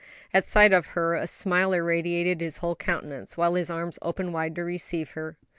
At 0.33 0.47
sight 0.47 0.73
of 0.73 0.87
her 0.97 1.13
a 1.13 1.27
smile 1.27 1.73
irradiated 1.73 2.41
his 2.41 2.57
whole 2.57 2.75
countenance, 2.75 3.37
while 3.37 3.53
his 3.53 3.69
arms 3.69 3.99
opened 4.01 4.33
wide 4.33 4.55
to 4.55 4.63
receive 4.63 5.11
her. 5.11 5.37